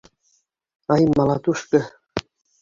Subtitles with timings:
[0.95, 1.79] Ай, маладушка!